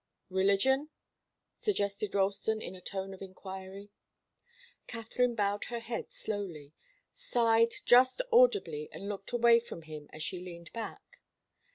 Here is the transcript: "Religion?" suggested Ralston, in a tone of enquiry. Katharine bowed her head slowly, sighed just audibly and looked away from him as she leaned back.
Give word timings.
"Religion?" 0.31 0.89
suggested 1.53 2.15
Ralston, 2.15 2.59
in 2.59 2.73
a 2.73 2.81
tone 2.81 3.13
of 3.13 3.21
enquiry. 3.21 3.91
Katharine 4.87 5.35
bowed 5.35 5.65
her 5.65 5.77
head 5.79 6.11
slowly, 6.11 6.73
sighed 7.13 7.75
just 7.85 8.19
audibly 8.33 8.89
and 8.91 9.07
looked 9.07 9.31
away 9.31 9.59
from 9.59 9.83
him 9.83 10.09
as 10.11 10.23
she 10.23 10.39
leaned 10.43 10.73
back. 10.73 11.21